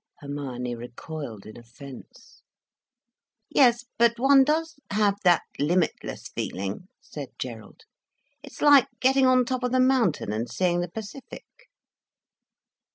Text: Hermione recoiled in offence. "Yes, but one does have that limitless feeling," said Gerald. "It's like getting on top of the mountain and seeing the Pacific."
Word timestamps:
Hermione 0.19 0.73
recoiled 0.73 1.45
in 1.45 1.57
offence. 1.59 2.41
"Yes, 3.51 3.85
but 3.99 4.17
one 4.17 4.43
does 4.43 4.79
have 4.89 5.19
that 5.23 5.43
limitless 5.59 6.27
feeling," 6.29 6.87
said 6.99 7.29
Gerald. 7.37 7.81
"It's 8.41 8.63
like 8.63 8.87
getting 8.99 9.27
on 9.27 9.45
top 9.45 9.61
of 9.61 9.71
the 9.71 9.79
mountain 9.79 10.33
and 10.33 10.49
seeing 10.49 10.81
the 10.81 10.89
Pacific." 10.89 11.45